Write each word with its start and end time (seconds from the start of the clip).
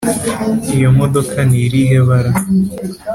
iyo 0.75 0.89
modoka 0.99 1.37
ni 1.49 1.57
irihe 1.65 1.97
bara? 2.07 2.31